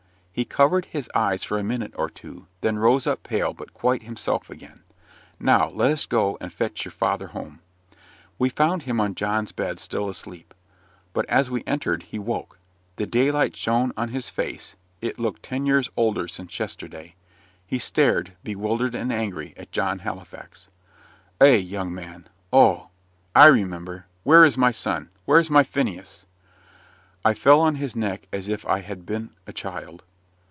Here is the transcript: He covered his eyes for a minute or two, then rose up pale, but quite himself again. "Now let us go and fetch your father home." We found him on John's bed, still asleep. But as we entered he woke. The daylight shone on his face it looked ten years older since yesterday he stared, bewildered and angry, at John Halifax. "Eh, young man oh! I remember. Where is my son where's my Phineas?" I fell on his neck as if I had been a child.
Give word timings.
He 0.33 0.45
covered 0.45 0.85
his 0.85 1.09
eyes 1.13 1.43
for 1.43 1.59
a 1.59 1.63
minute 1.63 1.93
or 1.97 2.09
two, 2.09 2.47
then 2.61 2.79
rose 2.79 3.05
up 3.05 3.21
pale, 3.21 3.53
but 3.53 3.73
quite 3.73 4.03
himself 4.03 4.49
again. 4.49 4.81
"Now 5.41 5.67
let 5.69 5.91
us 5.91 6.05
go 6.05 6.37
and 6.39 6.51
fetch 6.53 6.85
your 6.85 6.93
father 6.93 7.27
home." 7.27 7.59
We 8.39 8.47
found 8.47 8.83
him 8.83 9.01
on 9.01 9.13
John's 9.13 9.51
bed, 9.51 9.77
still 9.77 10.07
asleep. 10.07 10.53
But 11.11 11.25
as 11.27 11.51
we 11.51 11.65
entered 11.67 12.03
he 12.03 12.17
woke. 12.17 12.57
The 12.95 13.05
daylight 13.05 13.57
shone 13.57 13.91
on 13.97 14.09
his 14.09 14.29
face 14.29 14.75
it 15.01 15.19
looked 15.19 15.43
ten 15.43 15.65
years 15.65 15.89
older 15.97 16.29
since 16.29 16.57
yesterday 16.57 17.13
he 17.67 17.77
stared, 17.77 18.31
bewildered 18.41 18.95
and 18.95 19.11
angry, 19.11 19.53
at 19.57 19.73
John 19.73 19.99
Halifax. 19.99 20.69
"Eh, 21.41 21.55
young 21.57 21.93
man 21.93 22.29
oh! 22.53 22.87
I 23.35 23.47
remember. 23.47 24.05
Where 24.23 24.45
is 24.45 24.57
my 24.57 24.71
son 24.71 25.09
where's 25.25 25.49
my 25.49 25.63
Phineas?" 25.63 26.25
I 27.25 27.33
fell 27.33 27.59
on 27.59 27.75
his 27.75 27.97
neck 27.97 28.29
as 28.31 28.47
if 28.47 28.65
I 28.65 28.79
had 28.79 29.05
been 29.05 29.31
a 29.45 29.51
child. 29.51 30.03